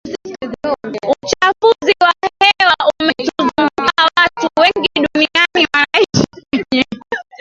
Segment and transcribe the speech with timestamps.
[1.23, 2.13] Uchafuzi wa
[2.43, 6.85] hewa umetuzunguka Watu wengi duniani wanaishi kwenye